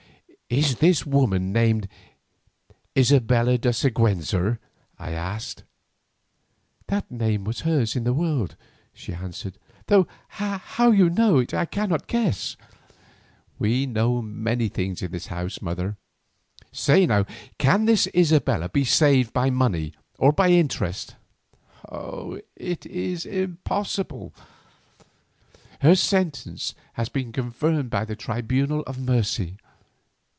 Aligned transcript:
"Is 0.51 0.75
this 0.79 1.05
woman 1.05 1.53
named 1.53 1.87
Isabella 2.97 3.57
de 3.57 3.69
Siguenza?" 3.71 4.57
I 4.99 5.11
asked. 5.11 5.63
"That 6.87 7.09
name 7.09 7.45
was 7.45 7.61
hers 7.61 7.95
in 7.95 8.03
the 8.03 8.11
world," 8.11 8.57
she 8.93 9.13
answered, 9.13 9.57
"though 9.87 10.07
how 10.27 10.91
you 10.91 11.09
know 11.09 11.37
it 11.37 11.53
I 11.53 11.63
cannot 11.63 12.07
guess." 12.07 12.57
"We 13.59 13.85
know 13.85 14.21
many 14.21 14.67
things 14.67 15.01
in 15.01 15.11
this 15.13 15.27
house, 15.27 15.61
mother. 15.61 15.95
Say 16.73 17.05
now, 17.05 17.25
can 17.57 17.85
this 17.85 18.09
Isabella 18.13 18.67
be 18.67 18.83
saved 18.83 19.31
by 19.31 19.49
money 19.51 19.93
or 20.19 20.33
by 20.33 20.49
interest?" 20.49 21.15
"It 21.93 22.85
is 22.85 23.25
impossible; 23.25 24.33
her 25.79 25.95
sentence 25.95 26.75
has 26.95 27.07
been 27.07 27.31
confirmed 27.31 27.89
by 27.89 28.03
the 28.03 28.17
Tribunal 28.17 28.81
of 28.81 28.99
Mercy. 28.99 29.55